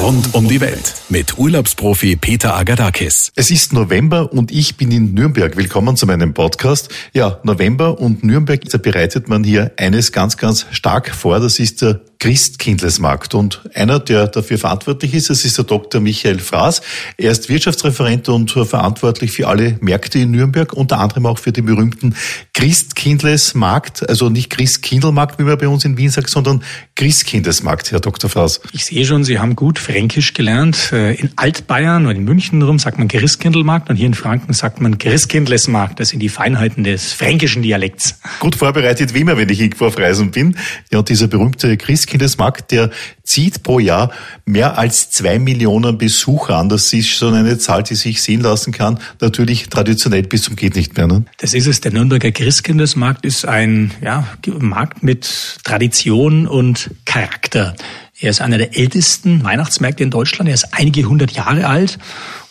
rund 0.00 0.34
um 0.34 0.48
die 0.48 0.60
Welt 0.62 0.94
mit 1.10 1.36
Urlaubsprofi 1.36 2.16
Peter 2.16 2.54
Agadakis. 2.54 3.32
Es 3.34 3.50
ist 3.50 3.74
November 3.74 4.32
und 4.32 4.50
ich 4.50 4.76
bin 4.76 4.90
in 4.90 5.12
Nürnberg. 5.12 5.58
Willkommen 5.58 5.94
zu 5.94 6.06
meinem 6.06 6.32
Podcast. 6.32 6.88
Ja, 7.12 7.38
November 7.42 8.00
und 8.00 8.24
Nürnberg, 8.24 8.64
da 8.64 8.78
bereitet 8.78 9.28
man 9.28 9.44
hier 9.44 9.72
eines 9.76 10.12
ganz, 10.12 10.38
ganz 10.38 10.66
stark 10.70 11.10
vor. 11.14 11.38
Das 11.38 11.58
ist 11.58 11.82
der 11.82 12.00
Christkindlesmarkt. 12.20 13.34
Und 13.34 13.62
einer, 13.74 13.98
der 13.98 14.28
dafür 14.28 14.58
verantwortlich 14.58 15.14
ist, 15.14 15.30
das 15.30 15.44
ist 15.44 15.56
der 15.56 15.64
Dr. 15.64 16.00
Michael 16.02 16.38
Fraß. 16.38 16.82
Er 17.16 17.32
ist 17.32 17.48
Wirtschaftsreferent 17.48 18.28
und 18.28 18.50
verantwortlich 18.50 19.32
für 19.32 19.48
alle 19.48 19.78
Märkte 19.80 20.18
in 20.18 20.30
Nürnberg, 20.30 20.74
unter 20.74 21.00
anderem 21.00 21.26
auch 21.26 21.38
für 21.38 21.50
den 21.50 21.64
berühmten 21.64 22.14
Christkindlesmarkt, 22.52 24.06
also 24.08 24.28
nicht 24.28 24.50
Christkindlmarkt, 24.50 25.38
wie 25.38 25.44
man 25.44 25.56
bei 25.56 25.66
uns 25.66 25.86
in 25.86 25.96
Wien 25.96 26.10
sagt, 26.10 26.28
sondern 26.28 26.62
Christkindesmarkt, 26.94 27.90
Herr 27.90 28.00
Dr. 28.00 28.28
Fraß. 28.28 28.60
Ich 28.72 28.84
sehe 28.84 29.06
schon, 29.06 29.24
Sie 29.24 29.38
haben 29.38 29.56
gut 29.56 29.78
Fränkisch 29.78 30.34
gelernt. 30.34 30.90
Äh, 30.92 31.14
in 31.14 31.30
Altbayern 31.36 32.06
und 32.06 32.16
in 32.16 32.24
München 32.24 32.60
rum 32.60 32.78
sagt 32.78 32.98
man 32.98 33.08
Christkindlmarkt 33.08 33.88
und 33.88 33.96
hier 33.96 34.06
in 34.06 34.14
Franken 34.14 34.52
sagt 34.52 34.82
man 34.82 34.98
Christkindlesmarkt. 34.98 35.98
Das 35.98 36.10
sind 36.10 36.20
die 36.20 36.28
Feinheiten 36.28 36.84
des 36.84 37.14
fränkischen 37.14 37.62
Dialekts. 37.62 38.20
Gut 38.40 38.56
vorbereitet 38.56 39.14
wie 39.14 39.20
immer, 39.20 39.38
wenn 39.38 39.48
ich 39.48 39.60
irgendwo 39.60 39.86
auf 39.86 39.96
Reisen 39.96 40.30
bin. 40.30 40.56
Ja, 40.92 40.98
und 40.98 41.08
dieser 41.08 41.26
berühmte 41.26 41.78
Christkindesmarkt, 42.10 42.72
der 42.72 42.90
zieht 43.22 43.62
pro 43.62 43.78
Jahr 43.78 44.10
mehr 44.44 44.78
als 44.78 45.10
zwei 45.10 45.38
Millionen 45.38 45.96
Besucher 45.96 46.56
an. 46.56 46.68
Das 46.68 46.92
ist 46.92 47.08
schon 47.08 47.34
eine 47.34 47.58
Zahl, 47.58 47.82
die 47.82 47.94
sich 47.94 48.22
sehen 48.22 48.40
lassen 48.40 48.72
kann. 48.72 48.98
Natürlich 49.20 49.68
traditionell 49.68 50.22
bis 50.22 50.42
zum 50.42 50.56
geht 50.56 50.74
nicht 50.74 50.96
mehr. 50.96 51.06
Ne? 51.06 51.24
Das 51.38 51.54
ist 51.54 51.66
es. 51.66 51.80
Der 51.80 51.92
Nürnberger 51.92 52.32
Christkindesmarkt 52.32 53.24
ist 53.24 53.46
ein 53.46 53.92
ja, 54.02 54.26
Markt 54.58 55.02
mit 55.02 55.58
Tradition 55.64 56.46
und 56.46 56.90
Charakter. 57.04 57.76
Er 58.18 58.30
ist 58.30 58.40
einer 58.40 58.58
der 58.58 58.76
ältesten 58.76 59.44
Weihnachtsmärkte 59.44 60.02
in 60.02 60.10
Deutschland. 60.10 60.48
Er 60.48 60.54
ist 60.54 60.74
einige 60.74 61.04
hundert 61.04 61.32
Jahre 61.32 61.66
alt 61.66 61.98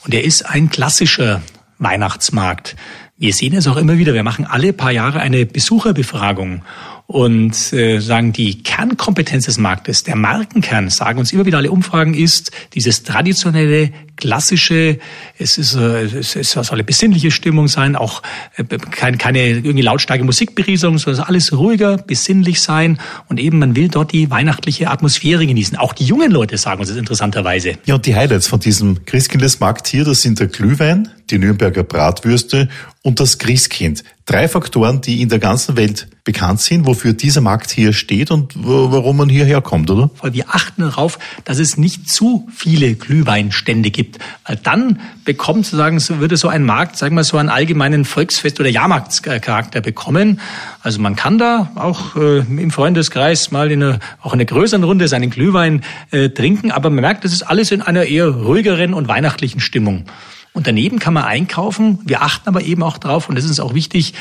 und 0.05 0.13
er 0.13 0.23
ist 0.23 0.43
ein 0.43 0.69
klassischer 0.69 1.41
Weihnachtsmarkt. 1.77 2.75
Wir 3.17 3.33
sehen 3.33 3.53
es 3.53 3.67
auch 3.67 3.77
immer 3.77 3.97
wieder. 3.97 4.13
Wir 4.13 4.23
machen 4.23 4.45
alle 4.45 4.71
paar 4.71 4.91
Jahre 4.91 5.19
eine 5.19 5.45
Besucherbefragung 5.45 6.63
und 7.09 7.73
äh, 7.73 7.99
sagen, 8.01 8.33
die 8.33 8.61
Kernkompetenz 8.61 9.45
des 9.45 9.57
Marktes, 9.57 10.03
der 10.03 10.15
Markenkern, 10.15 10.91
sagen 10.91 11.17
uns 11.17 11.33
immer 11.33 11.47
wieder 11.47 11.57
alle 11.57 11.71
Umfragen, 11.71 12.13
ist 12.13 12.51
dieses 12.75 13.01
traditionelle, 13.01 13.91
klassische, 14.19 14.99
es, 15.37 15.57
ist, 15.57 15.75
äh, 15.75 16.03
es, 16.03 16.35
es 16.35 16.51
soll 16.51 16.65
eine 16.69 16.83
besinnliche 16.83 17.31
Stimmung 17.31 17.67
sein, 17.67 17.95
auch 17.95 18.21
äh, 18.57 18.63
keine, 18.63 19.17
keine 19.17 19.47
irgendwie 19.49 19.81
lautstarke 19.81 20.23
Musikberieselung, 20.23 20.97
sondern 20.97 21.23
alles 21.23 21.51
ruhiger, 21.53 21.97
besinnlich 21.97 22.61
sein 22.61 22.99
und 23.27 23.39
eben 23.39 23.59
man 23.59 23.75
will 23.75 23.87
dort 23.87 24.11
die 24.11 24.29
weihnachtliche 24.29 24.89
Atmosphäre 24.89 25.47
genießen. 25.47 25.77
Auch 25.77 25.93
die 25.93 26.05
jungen 26.05 26.31
Leute 26.31 26.57
sagen 26.57 26.79
uns 26.79 26.89
das 26.89 26.97
interessanterweise. 26.97 27.73
Ja, 27.85 27.95
und 27.95 28.05
die 28.05 28.15
Highlights 28.15 28.47
von 28.47 28.59
diesem 28.59 29.05
Christkindlesmarkt 29.05 29.87
hier, 29.87 30.03
das 30.03 30.21
sind 30.21 30.39
der 30.39 30.47
Glühwein, 30.47 31.09
die 31.29 31.39
Nürnberger 31.39 31.83
Bratwürste 31.83 32.69
und 33.01 33.19
das 33.19 33.37
Christkind. 33.37 34.03
Drei 34.25 34.47
Faktoren, 34.47 35.01
die 35.01 35.21
in 35.21 35.29
der 35.29 35.39
ganzen 35.39 35.77
Welt 35.77 36.07
bekannt 36.23 36.61
sind, 36.61 36.85
wofür 36.85 37.13
dieser 37.13 37.41
Markt 37.41 37.71
hier 37.71 37.93
steht 37.93 38.29
und 38.29 38.53
warum 38.55 39.17
man 39.17 39.29
hierher 39.29 39.61
kommt, 39.61 39.89
oder? 39.89 40.11
Wir 40.23 40.49
achten 40.49 40.81
darauf, 40.81 41.17
dass 41.45 41.59
es 41.59 41.77
nicht 41.77 42.09
zu 42.09 42.47
viele 42.55 42.95
Glühweinstände 42.95 43.89
gibt. 43.89 44.08
Weil 44.45 44.55
dann 44.57 44.99
bekommt 45.25 45.65
sozusagen, 45.65 46.01
würde 46.19 46.37
so 46.37 46.47
ein 46.47 46.63
Markt, 46.63 46.97
sagen 46.97 47.15
wir 47.15 47.23
so 47.23 47.37
einen 47.37 47.49
allgemeinen 47.49 48.05
Volksfest- 48.05 48.59
oder 48.59 48.69
Jahrmarktscharakter 48.69 49.81
bekommen. 49.81 50.39
Also 50.81 50.99
man 51.01 51.15
kann 51.15 51.37
da 51.37 51.71
auch 51.75 52.15
äh, 52.15 52.39
im 52.39 52.71
Freundeskreis 52.71 53.51
mal 53.51 53.71
in 53.71 53.83
einer, 53.83 53.99
auch 54.21 54.33
in 54.33 54.39
einer 54.39 54.45
größeren 54.45 54.83
Runde 54.83 55.07
seinen 55.07 55.29
Glühwein 55.29 55.83
äh, 56.11 56.29
trinken, 56.29 56.71
aber 56.71 56.89
man 56.89 57.01
merkt, 57.01 57.25
das 57.25 57.33
ist 57.33 57.43
alles 57.43 57.71
in 57.71 57.81
einer 57.81 58.05
eher 58.05 58.27
ruhigeren 58.27 58.93
und 58.93 59.07
weihnachtlichen 59.07 59.59
Stimmung. 59.59 60.05
Und 60.53 60.67
daneben 60.67 60.99
kann 60.99 61.13
man 61.13 61.25
einkaufen. 61.25 61.99
Wir 62.05 62.21
achten 62.21 62.49
aber 62.49 62.61
eben 62.61 62.81
auch 62.83 62.97
darauf, 62.97 63.29
und 63.29 63.37
das 63.37 63.45
ist 63.45 63.59
auch 63.59 63.75
wichtig, 63.75 64.13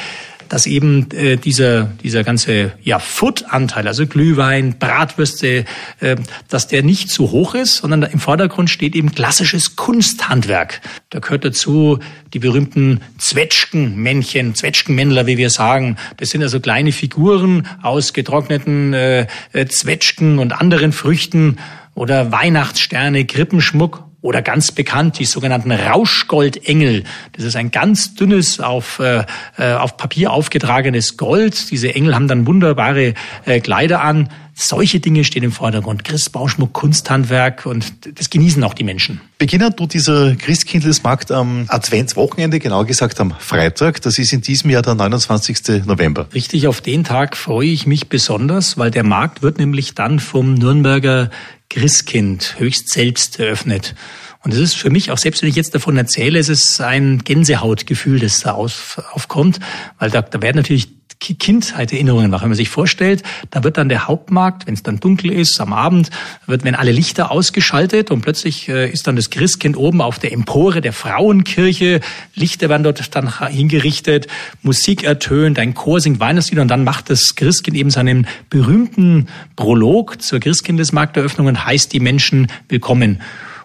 dass 0.49 0.67
eben 0.67 1.11
äh, 1.13 1.37
dieser, 1.37 1.85
dieser 2.03 2.25
ganze 2.25 2.73
ja, 2.83 2.99
Food-Anteil, 2.99 3.87
also 3.87 4.07
Glühwein, 4.07 4.79
Bratwürste, 4.79 5.65
äh, 6.01 6.17
dass 6.49 6.67
der 6.69 6.83
nicht 6.83 7.11
zu 7.11 7.31
hoch 7.31 7.55
ist, 7.55 7.77
sondern 7.77 8.03
im 8.03 8.21
Vordergrund 8.21 8.71
steht 8.71 8.95
eben 8.95 9.13
klassisches 9.15 9.77
Kunsthandwerk. 9.77 10.81
Da 11.11 11.21
gehört 11.21 11.45
dazu 11.45 11.99
die 12.35 12.39
berühmten 12.39 13.01
Zwetschgenmännchen, 13.19 14.55
Zwetschgenmännler, 14.55 15.27
wie 15.27 15.39
wir 15.39 15.51
sagen. 15.51 15.97
Das 16.17 16.31
sind 16.31 16.43
also 16.43 16.61
kleine 16.61 16.93
Figuren 16.93 17.67
aus 17.83 18.13
getrockneten 18.13 18.95
äh, 18.95 19.27
Zwetschgen 19.69 20.39
und 20.39 20.53
anderen 20.53 20.93
Früchten 20.93 21.59
oder 21.95 22.31
Weihnachtssterne, 22.31 23.25
Krippenschmuck 23.25 24.08
oder 24.29 24.43
ganz 24.43 24.73
bekannt 24.73 25.19
die 25.19 25.25
sogenannten 25.25 25.73
Rauschgoldengel. 25.73 27.05
Das 27.33 27.47
ist 27.47 27.57
ein 27.57 27.71
ganz 27.71 28.15
dünnes, 28.15 28.61
auf, 28.61 28.99
äh, 28.99 29.25
äh, 29.57 29.73
auf 29.73 29.97
Papier 29.97 30.33
aufgetragenes 30.33 31.17
Gold. 31.17 31.71
Diese 31.71 31.95
Engel 31.95 32.15
haben 32.15 32.29
dann 32.29 32.47
wunderbare 32.47 33.15
äh, 33.47 33.61
Kleider 33.61 34.03
an. 34.03 34.29
Solche 34.53 35.01
Dinge 35.01 35.25
stehen 35.25 35.45
im 35.45 35.53
Vordergrund. 35.53 36.05
Christbauschmuck, 36.05 36.75
Kunsthandwerk 36.75 37.65
und 37.65 38.19
das 38.19 38.29
genießen 38.29 38.63
auch 38.65 38.75
die 38.75 38.85
Menschen. 38.85 39.23
Beginnen 39.39 39.75
tut 39.75 39.95
dieser 39.95 40.35
Christkindlesmarkt 40.35 41.31
am 41.31 41.65
Adventswochenende, 41.69 42.59
genau 42.59 42.85
gesagt 42.85 43.21
am 43.21 43.33
Freitag. 43.39 44.03
Das 44.03 44.19
ist 44.19 44.35
in 44.35 44.43
diesem 44.43 44.69
Jahr 44.69 44.83
der 44.83 44.95
29. 44.97 45.87
November. 45.87 46.27
Richtig, 46.35 46.67
auf 46.67 46.83
den 46.83 47.05
Tag 47.05 47.37
freue 47.37 47.69
ich 47.69 47.87
mich 47.87 48.09
besonders, 48.09 48.77
weil 48.77 48.91
der 48.91 49.05
Markt 49.05 49.43
wird 49.43 49.59
nämlich 49.59 49.95
dann 49.95 50.19
vom 50.19 50.55
Nürnberger 50.55 51.31
Christkind 51.71 52.57
höchst 52.59 52.89
selbst 52.89 53.39
eröffnet. 53.39 53.95
Und 54.43 54.55
es 54.55 54.61
ist 54.61 54.77
für 54.77 54.91
mich 54.91 55.11
auch, 55.11 55.19
selbst 55.19 55.43
wenn 55.43 55.49
ich 55.49 55.57
jetzt 55.57 55.75
davon 55.75 55.97
erzähle, 55.97 56.39
es 56.39 56.49
ist 56.49 56.81
ein 56.81 57.23
Gänsehautgefühl, 57.25 58.21
das 58.21 58.41
da 58.41 58.53
auf, 58.53 59.03
aufkommt, 59.13 59.59
weil 59.99 60.11
da, 60.11 60.23
da 60.23 60.41
werden 60.41 60.57
natürlich 60.57 60.89
Kindheitserinnerungen 61.21 62.33
wach. 62.33 62.43
Wenn 62.43 62.51
man 62.51 62.57
sich 62.57 62.69
vorstellt, 62.69 63.23
da 63.51 63.65
wird 63.65 63.77
dann 63.77 63.89
der 63.89 64.07
Hauptmarkt, 64.07 64.67
wenn 64.67 64.75
es 64.75 64.83
dann 64.83 65.01
dunkel 65.01 65.33
ist, 65.33 65.61
am 65.61 65.73
Abend, 65.73 66.11
wird, 66.47 66.65
wenn 66.65 66.75
alle 66.75 66.93
Lichter 66.93 67.31
ausgeschaltet 67.31 68.11
und 68.11 68.23
plötzlich 68.23 68.69
äh, 68.69 68.91
ist 68.91 69.07
dann 69.07 69.17
das 69.17 69.31
Christkind 69.31 69.77
oben 69.77 70.01
auf 70.01 70.19
der 70.19 70.33
Empore 70.33 70.81
der 70.81 70.93
Frauenkirche, 70.93 72.01
Lichter 72.35 72.69
werden 72.69 72.85
dort 72.85 73.15
dann 73.15 73.41
hingerichtet, 73.49 74.27
Musik 74.63 75.05
ertönt, 75.05 75.59
ein 75.59 75.75
Chor 75.75 76.01
singt 76.01 76.21
Weihnachtslieder 76.21 76.63
und 76.63 76.69
dann 76.69 76.85
macht 76.85 77.11
das 77.11 77.35
Christkind 77.35 77.77
eben 77.77 77.91
seinen 77.91 78.27
berühmten 78.51 79.29
Prolog 79.57 80.23
zur 80.23 80.41
Christkindesmarkteröffnung 80.41 81.47
und 81.47 81.67
heißt 81.67 81.93
die 81.93 82.01
Menschen 82.01 82.49
willkommen. 82.69 83.21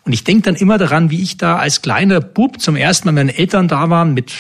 Und 0.06 0.12
ich 0.12 0.24
denke 0.24 0.44
dann 0.44 0.56
immer 0.56 0.78
daran, 0.78 1.12
wie 1.12 1.22
ich 1.22 1.38
da 1.38 1.58
als 1.58 1.82
kleiner 1.82 2.20
Bub 2.20 2.60
zum 2.60 2.76
ersten 2.76 3.08
Mal 3.08 3.14
meine 3.14 3.38
Eltern 3.38 3.68
da 3.68 3.90
waren 3.90 4.14
mit 4.14 4.34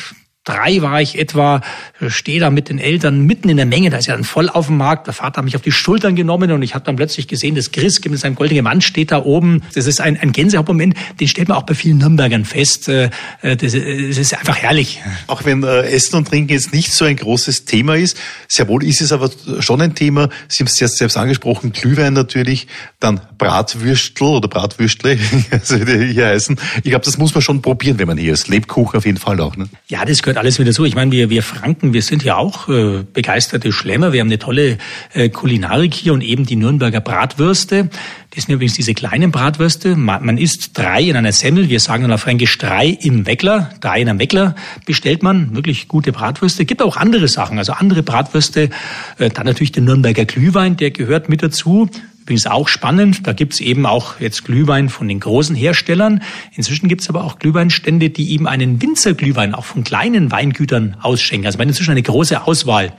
drei 0.43 0.81
war 0.81 1.01
ich 1.01 1.17
etwa, 1.17 1.61
stehe 2.07 2.39
da 2.39 2.49
mit 2.49 2.67
den 2.69 2.79
Eltern 2.79 3.21
mitten 3.21 3.47
in 3.47 3.57
der 3.57 3.65
Menge, 3.65 3.89
da 3.89 3.97
ist 3.97 4.07
ja 4.07 4.13
dann 4.13 4.25
voll 4.25 4.49
auf 4.49 4.67
dem 4.67 4.77
Markt, 4.77 5.07
der 5.07 5.13
Vater 5.13 5.37
hat 5.37 5.45
mich 5.45 5.55
auf 5.55 5.61
die 5.61 5.71
Schultern 5.71 6.15
genommen 6.15 6.51
und 6.51 6.61
ich 6.61 6.75
habe 6.75 6.83
dann 6.83 6.97
plötzlich 6.97 7.27
gesehen, 7.27 7.55
das 7.55 7.71
Christkind 7.71 8.11
mit 8.11 8.19
seinem 8.19 8.35
goldenen 8.35 8.63
Mann 8.63 8.81
steht 8.81 9.11
da 9.11 9.23
oben. 9.23 9.63
Das 9.73 9.87
ist 9.87 10.01
ein, 10.01 10.19
ein 10.19 10.33
Gänsehautmoment, 10.33 10.95
den 11.19 11.27
stellt 11.27 11.47
man 11.47 11.57
auch 11.57 11.63
bei 11.63 11.73
vielen 11.73 11.97
Nürnbergern 11.97 12.43
fest. 12.43 12.89
Äh, 12.89 13.09
das, 13.41 13.57
das 13.57 13.73
ist 13.73 14.37
einfach 14.37 14.57
herrlich. 14.57 15.01
Auch 15.27 15.45
wenn 15.45 15.63
äh, 15.63 15.83
Essen 15.83 16.17
und 16.17 16.27
Trinken 16.27 16.51
jetzt 16.51 16.73
nicht 16.73 16.91
so 16.91 17.05
ein 17.05 17.15
großes 17.15 17.63
Thema 17.65 17.95
ist, 17.95 18.17
sehr 18.49 18.67
wohl 18.67 18.83
ist 18.83 19.01
es 19.01 19.13
aber 19.13 19.29
schon 19.59 19.81
ein 19.81 19.95
Thema. 19.95 20.29
Sie 20.49 20.59
haben 20.59 20.67
es 20.67 20.79
jetzt 20.79 20.97
selbst 20.97 21.15
angesprochen, 21.15 21.71
Glühwein 21.71 22.13
natürlich, 22.13 22.67
dann 22.99 23.21
Bratwürstel 23.37 24.27
oder 24.27 24.49
Bratwürstle, 24.49 25.17
also 25.51 25.77
die 25.77 26.13
hier 26.13 26.27
heißen. 26.27 26.59
Ich 26.83 26.89
glaube, 26.89 27.05
das 27.05 27.17
muss 27.17 27.33
man 27.33 27.41
schon 27.41 27.61
probieren, 27.61 27.97
wenn 27.97 28.07
man 28.07 28.17
hier 28.17 28.33
ist. 28.33 28.49
Lebkuchen 28.49 28.97
auf 28.97 29.05
jeden 29.05 29.17
Fall 29.17 29.39
auch. 29.39 29.55
Ne? 29.55 29.69
Ja, 29.87 30.03
das 30.03 30.21
gehört 30.21 30.32
gehört 30.33 30.45
alles 30.45 30.57
wieder 30.59 30.73
so. 30.73 30.83
Ich 30.83 30.95
meine, 30.95 31.11
wir, 31.11 31.29
wir 31.29 31.43
Franken, 31.43 31.93
wir 31.93 32.01
sind 32.01 32.23
ja 32.23 32.37
auch 32.37 32.67
äh, 32.67 33.03
begeisterte 33.13 33.71
Schlemmer. 33.71 34.13
Wir 34.13 34.21
haben 34.21 34.29
eine 34.29 34.39
tolle 34.39 34.79
äh, 35.13 35.29
Kulinarik 35.29 35.93
hier 35.93 36.13
und 36.13 36.21
eben 36.21 36.45
die 36.45 36.55
Nürnberger 36.55 37.01
Bratwürste. 37.01 37.89
Das 38.33 38.45
sind 38.45 38.55
übrigens 38.55 38.73
diese 38.73 38.95
kleinen 38.95 39.31
Bratwürste. 39.31 39.95
Man, 39.95 40.25
man 40.25 40.37
isst 40.39 40.75
drei 40.75 41.03
in 41.03 41.15
einer 41.15 41.31
Semmel. 41.31 41.69
Wir 41.69 41.79
sagen 41.79 42.01
dann 42.03 42.11
auf 42.11 42.21
Fränkisch 42.21 42.57
drei 42.57 42.87
im 42.87 43.27
Weckler. 43.27 43.69
Drei 43.79 44.01
in 44.01 44.09
einem 44.09 44.17
Weckler 44.17 44.55
bestellt 44.87 45.21
man. 45.21 45.55
Wirklich 45.55 45.87
gute 45.87 46.11
Bratwürste. 46.11 46.65
Gibt 46.65 46.81
auch 46.81 46.97
andere 46.97 47.27
Sachen, 47.27 47.59
also 47.59 47.73
andere 47.73 48.01
Bratwürste. 48.01 48.71
Äh, 49.19 49.29
dann 49.29 49.45
natürlich 49.45 49.71
den 49.71 49.85
Nürnberger 49.85 50.25
Glühwein, 50.25 50.77
der 50.77 50.89
gehört 50.89 51.29
mit 51.29 51.43
dazu. 51.43 51.89
Übrigens 52.23 52.47
auch 52.47 52.69
spannend, 52.69 53.27
da 53.27 53.33
gibt's 53.33 53.59
eben 53.59 53.85
auch 53.85 54.21
jetzt 54.21 54.45
Glühwein 54.45 54.87
von 54.87 55.09
den 55.09 55.19
großen 55.19 55.57
Herstellern. 55.57 56.23
Inzwischen 56.55 56.87
gibt's 56.87 57.09
aber 57.09 57.25
auch 57.25 57.37
Glühweinstände, 57.37 58.09
die 58.09 58.31
eben 58.31 58.47
einen 58.47 58.81
Winzerglühwein 58.81 59.53
auch 59.53 59.65
von 59.65 59.83
kleinen 59.83 60.31
Weingütern 60.31 60.95
ausschenken. 61.01 61.45
Also 61.45 61.57
man 61.57 61.67
hat 61.67 61.73
inzwischen 61.73 61.91
eine 61.91 62.01
große 62.01 62.47
Auswahl. 62.47 62.93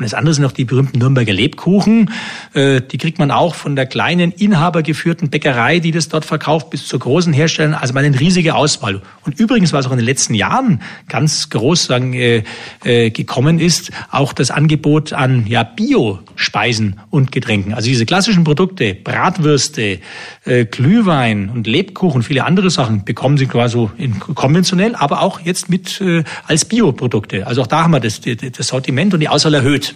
Und 0.00 0.04
das 0.04 0.14
andere 0.14 0.32
sind 0.32 0.42
noch 0.42 0.52
die 0.52 0.64
berühmten 0.64 0.98
Nürnberger 0.98 1.34
Lebkuchen. 1.34 2.10
Äh, 2.54 2.80
die 2.80 2.96
kriegt 2.96 3.18
man 3.18 3.30
auch 3.30 3.54
von 3.54 3.76
der 3.76 3.84
kleinen 3.84 4.32
inhabergeführten 4.32 5.28
Bäckerei, 5.28 5.78
die 5.78 5.90
das 5.90 6.08
dort 6.08 6.24
verkauft, 6.24 6.70
bis 6.70 6.88
zur 6.88 7.00
großen 7.00 7.34
Herstellern. 7.34 7.74
Also 7.74 7.92
mal 7.92 8.02
eine 8.02 8.18
riesige 8.18 8.54
Auswahl. 8.54 9.02
Und 9.26 9.38
übrigens, 9.38 9.74
was 9.74 9.86
auch 9.86 9.90
in 9.90 9.98
den 9.98 10.06
letzten 10.06 10.32
Jahren 10.32 10.80
ganz 11.06 11.50
groß 11.50 11.84
sagen, 11.84 12.14
äh, 12.14 12.44
äh, 12.82 13.10
gekommen 13.10 13.60
ist, 13.60 13.90
auch 14.10 14.32
das 14.32 14.50
Angebot 14.50 15.12
an 15.12 15.46
ja, 15.46 15.64
Bio-Speisen 15.64 16.98
und 17.10 17.30
Getränken. 17.30 17.74
Also 17.74 17.90
diese 17.90 18.06
klassischen 18.06 18.42
Produkte, 18.42 18.94
Bratwürste, 18.94 19.98
äh, 20.46 20.64
Glühwein 20.64 21.50
und 21.50 21.66
Lebkuchen, 21.66 22.22
viele 22.22 22.44
andere 22.44 22.70
Sachen 22.70 23.04
bekommen 23.04 23.36
Sie 23.36 23.46
quasi 23.46 23.86
in 23.98 24.18
konventionell, 24.18 24.94
aber 24.94 25.20
auch 25.20 25.40
jetzt 25.40 25.68
mit 25.68 26.00
äh, 26.00 26.24
als 26.46 26.64
Bioprodukte. 26.64 27.46
Also 27.46 27.60
auch 27.60 27.66
da 27.66 27.82
haben 27.82 27.90
wir 27.90 28.00
das, 28.00 28.22
das 28.22 28.66
Sortiment 28.66 29.12
und 29.12 29.20
die 29.20 29.28
Auswahl 29.28 29.52
erhöht. 29.52 29.89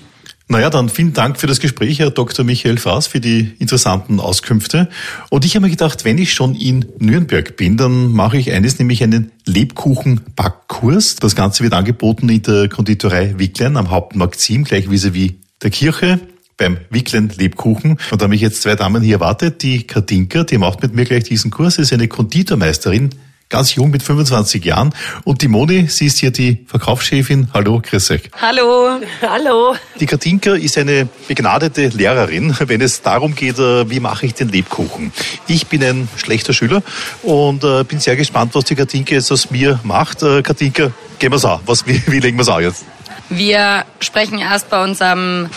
Naja, 0.46 0.69
dann 0.69 0.91
vielen 0.91 1.14
Dank 1.14 1.41
für 1.41 1.46
das 1.46 1.58
Gespräch, 1.58 2.00
Herr 2.00 2.11
Dr. 2.11 2.44
Michael 2.44 2.76
Faas, 2.76 3.06
für 3.06 3.19
die 3.19 3.55
interessanten 3.58 4.20
Auskünfte. 4.20 4.91
Und 5.31 5.46
ich 5.46 5.56
habe 5.56 5.64
mir 5.64 5.70
gedacht, 5.70 6.05
wenn 6.05 6.19
ich 6.19 6.35
schon 6.35 6.55
in 6.55 6.85
Nürnberg 6.99 7.56
bin, 7.56 7.79
dann 7.79 8.12
mache 8.12 8.37
ich 8.37 8.52
eines, 8.52 8.79
nämlich 8.79 9.02
einen 9.02 9.32
Lebkuchen-Backkurs. 9.46 11.17
Das 11.17 11.35
Ganze 11.35 11.62
wird 11.62 11.73
angeboten 11.73 12.29
in 12.29 12.43
der 12.43 12.69
Konditorei 12.69 13.35
Wicklein 13.38 13.79
am 13.79 13.91
Hauptmarkt 13.91 14.38
7, 14.38 14.64
gleich 14.64 14.87
vis-à-vis 14.91 15.32
der 15.62 15.70
Kirche 15.70 16.20
beim 16.58 16.76
Wicklen 16.90 17.32
Lebkuchen. 17.37 17.99
Und 18.11 18.20
da 18.20 18.25
habe 18.25 18.35
ich 18.35 18.43
jetzt 18.43 18.62
zwei 18.62 18.75
Damen 18.75 19.02
hier 19.02 19.14
erwartet. 19.14 19.62
Die 19.62 19.87
Katinka, 19.87 20.44
die 20.44 20.58
macht 20.58 20.82
mit 20.82 20.94
mir 20.94 21.06
gleich 21.06 21.25
diesen 21.25 21.50
Kurs, 21.50 21.79
ist 21.79 21.93
eine 21.93 22.06
Konditormeisterin 22.06 23.11
ganz 23.55 23.77
jung 23.77 23.91
mit 23.91 24.03
25 24.03 24.65
Jahren. 24.65 24.93
Und 25.23 25.41
die 25.41 25.47
Moni, 25.47 25.87
sie 25.87 26.06
ist 26.06 26.19
hier 26.19 26.33
die 26.33 26.65
Verkaufschefin. 26.67 27.51
Hallo, 27.55 27.81
grüß 27.81 28.11
euch. 28.11 28.23
Hallo. 28.43 28.99
Hallo. 29.23 29.77
Die 30.01 30.06
Katinka 30.06 30.55
ist 30.55 30.77
eine 30.77 31.09
begnadete 31.29 31.87
Lehrerin, 31.87 32.53
wenn 32.67 32.81
es 32.81 33.03
darum 33.03 33.37
geht, 33.37 33.61
äh, 33.61 33.89
wie 33.89 34.01
mache 34.01 34.27
ich 34.27 34.35
den 34.35 34.49
Lebkuchen. 34.49 35.12
Ich 35.47 35.69
bin 35.69 35.85
ein 35.85 36.09
schlechter 36.17 36.53
Schüler 36.53 36.83
und 37.23 37.62
äh, 37.62 37.85
bin 37.85 38.01
sehr 38.01 38.17
gespannt, 38.17 38.56
was 38.56 38.65
die 38.65 38.75
Katinka 38.75 39.15
jetzt 39.15 39.31
aus 39.31 39.53
mir 39.53 39.79
macht. 39.85 40.25
Äh, 40.25 40.43
Katinka, 40.43 40.91
gehen 41.21 41.31
wir's 41.31 41.45
an. 41.45 41.61
Was, 41.65 41.87
wie, 41.87 42.03
wie 42.09 42.19
legen 42.19 42.37
wir's 42.37 42.49
an 42.49 42.61
jetzt? 42.61 42.85
Wir 43.29 43.85
sprechen 44.00 44.41
erst 44.41 44.69
bei 44.69 44.83
unserem 44.83 45.49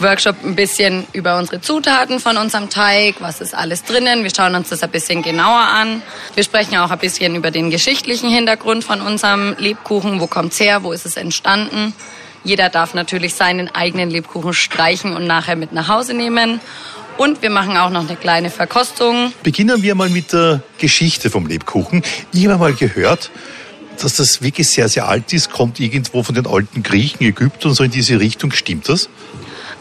Workshop 0.00 0.36
ein 0.44 0.54
bisschen 0.54 1.06
über 1.12 1.38
unsere 1.38 1.60
Zutaten 1.60 2.20
von 2.20 2.36
unserem 2.36 2.70
Teig, 2.70 3.16
was 3.20 3.40
ist 3.40 3.54
alles 3.54 3.84
drinnen. 3.84 4.22
Wir 4.22 4.30
schauen 4.34 4.54
uns 4.54 4.68
das 4.68 4.82
ein 4.82 4.90
bisschen 4.90 5.22
genauer 5.22 5.60
an. 5.60 6.02
Wir 6.34 6.44
sprechen 6.44 6.76
auch 6.76 6.90
ein 6.90 6.98
bisschen 6.98 7.34
über 7.36 7.50
den 7.50 7.70
geschichtlichen 7.70 8.28
Hintergrund 8.30 8.84
von 8.84 9.00
unserem 9.00 9.54
Lebkuchen. 9.58 10.20
Wo 10.20 10.26
kommt's 10.26 10.60
her? 10.60 10.82
Wo 10.82 10.92
ist 10.92 11.06
es 11.06 11.16
entstanden? 11.16 11.94
Jeder 12.44 12.68
darf 12.68 12.94
natürlich 12.94 13.34
seinen 13.34 13.74
eigenen 13.74 14.10
Lebkuchen 14.10 14.52
streichen 14.52 15.16
und 15.16 15.26
nachher 15.26 15.56
mit 15.56 15.72
nach 15.72 15.88
Hause 15.88 16.14
nehmen. 16.14 16.60
Und 17.16 17.42
wir 17.42 17.50
machen 17.50 17.76
auch 17.76 17.90
noch 17.90 18.06
eine 18.06 18.16
kleine 18.16 18.50
Verkostung. 18.50 19.32
Beginnen 19.42 19.82
wir 19.82 19.94
mal 19.94 20.08
mit 20.08 20.32
der 20.32 20.62
Geschichte 20.78 21.30
vom 21.30 21.46
Lebkuchen. 21.46 22.02
Ich 22.32 22.46
habe 22.46 22.58
mal 22.58 22.74
gehört, 22.74 23.30
dass 24.00 24.16
das 24.16 24.42
wirklich 24.42 24.68
sehr, 24.68 24.88
sehr 24.88 25.08
alt 25.08 25.32
ist, 25.32 25.50
kommt 25.50 25.78
irgendwo 25.80 26.22
von 26.22 26.34
den 26.34 26.46
alten 26.46 26.82
Griechen, 26.82 27.24
Ägypten 27.24 27.68
und 27.68 27.74
so 27.74 27.84
in 27.84 27.90
diese 27.90 28.18
Richtung. 28.18 28.52
Stimmt 28.52 28.88
das? 28.88 29.08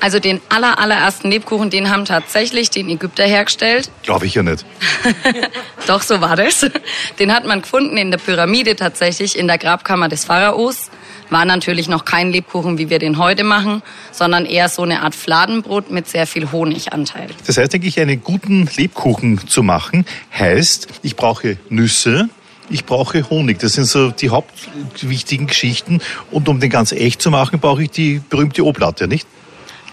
Also 0.03 0.19
den 0.19 0.41
aller, 0.49 0.79
allerersten 0.79 1.31
Lebkuchen, 1.31 1.69
den 1.69 1.89
haben 1.89 2.03
tatsächlich 2.03 2.69
den 2.69 2.89
Ägypter 2.89 3.23
hergestellt. 3.23 3.89
Glaube 4.01 4.25
ich 4.25 4.35
ja 4.35 4.43
nicht. 4.43 4.65
Doch, 5.87 6.01
so 6.01 6.19
war 6.19 6.35
das. 6.35 6.69
Den 7.19 7.33
hat 7.33 7.45
man 7.45 7.61
gefunden 7.61 7.95
in 7.95 8.11
der 8.11 8.17
Pyramide 8.17 8.75
tatsächlich, 8.75 9.39
in 9.39 9.47
der 9.47 9.57
Grabkammer 9.57 10.09
des 10.09 10.25
Pharaos. 10.25 10.91
War 11.29 11.45
natürlich 11.45 11.87
noch 11.87 12.03
kein 12.03 12.33
Lebkuchen, 12.33 12.77
wie 12.77 12.89
wir 12.89 12.99
den 12.99 13.17
heute 13.17 13.45
machen, 13.45 13.81
sondern 14.11 14.45
eher 14.45 14.67
so 14.67 14.81
eine 14.81 15.03
Art 15.03 15.15
Fladenbrot 15.15 15.89
mit 15.89 16.09
sehr 16.09 16.27
viel 16.27 16.51
Honiganteil. 16.51 17.29
Das 17.47 17.57
heißt 17.57 17.73
eigentlich, 17.73 17.97
einen 17.97 18.21
guten 18.21 18.67
Lebkuchen 18.75 19.47
zu 19.47 19.63
machen, 19.63 20.05
heißt, 20.37 20.89
ich 21.01 21.15
brauche 21.15 21.57
Nüsse, 21.69 22.27
ich 22.69 22.83
brauche 22.83 23.29
Honig. 23.29 23.59
Das 23.59 23.71
sind 23.71 23.85
so 23.85 24.11
die 24.11 24.31
hauptwichtigen 24.31 25.47
Geschichten. 25.47 26.01
Und 26.29 26.49
um 26.49 26.59
den 26.59 26.69
ganz 26.69 26.91
echt 26.91 27.21
zu 27.21 27.31
machen, 27.31 27.61
brauche 27.61 27.83
ich 27.83 27.91
die 27.91 28.21
berühmte 28.29 28.65
Oblate, 28.65 29.07
nicht? 29.07 29.25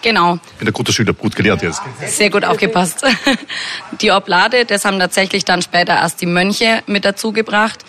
Genau. 0.02 0.38
Ich 0.52 0.58
bin 0.58 0.68
ein 0.68 0.72
guter 0.72 0.92
Schüler, 0.92 1.12
gut 1.12 1.36
gelernt 1.36 1.62
jetzt. 1.62 1.82
Sehr 2.06 2.30
gut 2.30 2.44
aufgepasst. 2.44 3.04
Die 4.00 4.10
Oblade, 4.10 4.64
das 4.64 4.84
haben 4.84 4.98
tatsächlich 4.98 5.44
dann 5.44 5.62
später 5.62 5.94
erst 5.94 6.20
die 6.22 6.26
Mönche 6.26 6.82
mit 6.86 7.04
dazu 7.04 7.32
gebracht 7.32 7.84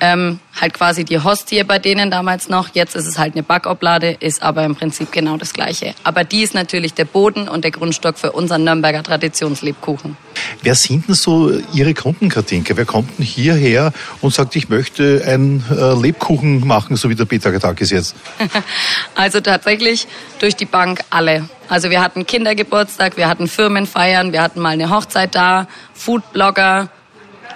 ähm, 0.00 0.40
halt 0.60 0.74
quasi 0.74 1.04
die 1.04 1.22
Hostie 1.22 1.62
bei 1.64 1.78
denen 1.78 2.10
damals 2.10 2.48
noch. 2.48 2.68
Jetzt 2.74 2.96
ist 2.96 3.06
es 3.06 3.18
halt 3.18 3.34
eine 3.34 3.42
Backoblade, 3.42 4.16
ist 4.20 4.42
aber 4.42 4.64
im 4.64 4.74
Prinzip 4.74 5.12
genau 5.12 5.36
das 5.36 5.52
Gleiche. 5.52 5.94
Aber 6.04 6.24
die 6.24 6.42
ist 6.42 6.54
natürlich 6.54 6.94
der 6.94 7.04
Boden 7.04 7.48
und 7.48 7.64
der 7.64 7.70
Grundstock 7.70 8.18
für 8.18 8.32
unseren 8.32 8.64
Nürnberger 8.64 9.02
Traditionslebkuchen. 9.02 10.16
Wer 10.62 10.74
sind 10.74 11.08
denn 11.08 11.14
so 11.14 11.52
Ihre 11.72 11.94
Kunden, 11.94 12.28
Katinka? 12.28 12.76
Wer 12.76 12.84
kommt 12.84 13.18
denn 13.18 13.24
hierher 13.24 13.92
und 14.20 14.34
sagt, 14.34 14.56
ich 14.56 14.68
möchte 14.68 15.22
einen 15.26 15.64
äh, 15.70 15.94
Lebkuchen 15.94 16.66
machen, 16.66 16.96
so 16.96 17.08
wie 17.08 17.14
der 17.14 17.24
Peter 17.24 17.52
Gadakis 17.52 17.90
jetzt? 17.90 18.14
also 19.14 19.40
tatsächlich 19.40 20.06
durch 20.38 20.56
die 20.56 20.64
Bank 20.66 21.00
alle. 21.10 21.48
Also 21.68 21.90
wir 21.90 22.02
hatten 22.02 22.26
Kindergeburtstag, 22.26 23.16
wir 23.16 23.28
hatten 23.28 23.48
Firmenfeiern, 23.48 24.32
wir 24.32 24.42
hatten 24.42 24.60
mal 24.60 24.70
eine 24.70 24.90
Hochzeit 24.90 25.34
da, 25.34 25.66
Foodblogger, 25.94 26.90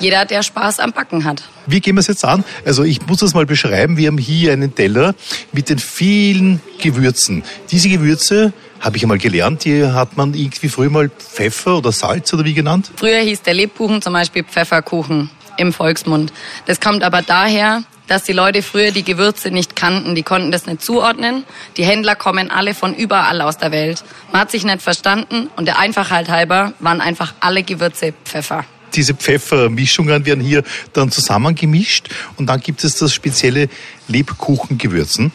jeder, 0.01 0.25
der 0.25 0.43
Spaß 0.43 0.81
am 0.81 0.93
Backen 0.93 1.25
hat. 1.25 1.43
Wie 1.69 1.81
gehen 1.81 1.97
wir 1.97 2.01
es 2.01 2.07
jetzt 2.07 2.25
an? 2.25 2.45
Also 2.65 2.83
ich 2.83 3.07
muss 3.07 3.19
das 3.19 3.35
mal 3.35 3.45
beschreiben. 3.45 3.99
Wir 3.99 4.09
haben 4.09 4.17
hier 4.17 4.53
einen 4.55 4.75
Teller 4.75 5.15
mit 5.53 5.69
den 5.69 5.79
vielen 5.79 6.63
Gewürzen. 6.81 7.45
Diese 7.71 7.91
Gewürze 7.91 8.55
habe 8.81 8.97
ich 8.97 9.03
einmal 9.03 9.19
gelernt, 9.19 9.65
die 9.65 9.85
hat 9.85 10.17
man 10.17 10.33
irgendwie 10.33 10.69
früher 10.69 10.89
mal 10.89 11.11
Pfeffer 11.11 11.77
oder 11.77 11.93
Salz 11.93 12.33
oder 12.33 12.45
wie 12.45 12.55
genannt? 12.55 12.91
Früher 12.97 13.19
hieß 13.19 13.43
der 13.43 13.53
Lebkuchen 13.53 14.01
zum 14.01 14.15
Beispiel 14.15 14.45
Pfefferkuchen 14.45 15.29
im 15.59 15.75
Volksmund. 15.75 16.33
Das 16.65 16.81
kommt 16.81 17.03
aber 17.03 17.21
daher, 17.21 17.83
dass 18.07 18.23
die 18.23 18.33
Leute 18.33 18.63
früher 18.63 18.91
die 18.91 19.03
Gewürze 19.03 19.51
nicht 19.51 19.77
kannten. 19.77 20.15
Die 20.15 20.23
konnten 20.23 20.51
das 20.51 20.65
nicht 20.65 20.81
zuordnen. 20.81 21.45
Die 21.77 21.85
Händler 21.85 22.15
kommen 22.15 22.51
alle 22.51 22.73
von 22.73 22.95
überall 22.95 23.43
aus 23.43 23.59
der 23.59 23.73
Welt. 23.73 24.03
Man 24.33 24.41
hat 24.41 24.51
sich 24.51 24.65
nicht 24.65 24.81
verstanden 24.81 25.51
und 25.57 25.67
der 25.67 25.79
Einfachheit 25.79 26.31
halber 26.31 26.73
waren 26.79 27.03
einfach 27.03 27.35
alle 27.41 27.63
Gewürze 27.63 28.15
Pfeffer 28.25 28.65
diese 28.95 29.15
Pfeffermischungen 29.15 30.25
werden 30.25 30.43
hier 30.43 30.63
dann 30.93 31.11
zusammengemischt 31.11 32.09
und 32.37 32.47
dann 32.47 32.61
gibt 32.61 32.85
es 32.85 32.97
das 32.97 33.13
spezielle 33.13 33.69
Lebkuchengewürzen. 34.09 35.33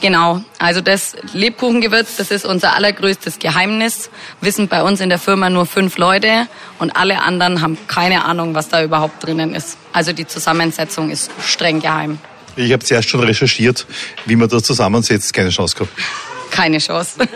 Genau, 0.00 0.42
also 0.58 0.80
das 0.80 1.16
Lebkuchengewürz, 1.32 2.16
das 2.16 2.30
ist 2.30 2.44
unser 2.44 2.74
allergrößtes 2.74 3.38
Geheimnis. 3.38 4.10
Wissen 4.40 4.68
bei 4.68 4.82
uns 4.82 5.00
in 5.00 5.08
der 5.08 5.18
Firma 5.18 5.50
nur 5.50 5.66
fünf 5.66 5.98
Leute 5.98 6.46
und 6.78 6.90
alle 6.90 7.22
anderen 7.22 7.60
haben 7.62 7.78
keine 7.88 8.24
Ahnung, 8.24 8.54
was 8.54 8.68
da 8.68 8.82
überhaupt 8.82 9.24
drinnen 9.24 9.54
ist. 9.54 9.78
Also 9.92 10.12
die 10.12 10.26
Zusammensetzung 10.26 11.10
ist 11.10 11.30
streng 11.44 11.80
geheim. 11.80 12.18
Ich 12.56 12.72
habe 12.72 12.84
zuerst 12.84 13.08
schon 13.08 13.20
recherchiert, 13.20 13.86
wie 14.26 14.36
man 14.36 14.48
das 14.48 14.62
zusammensetzt. 14.64 15.32
Keine 15.32 15.50
Chance 15.50 15.74
gehabt. 15.76 15.92
Keine 16.50 16.78
Chance. 16.78 17.16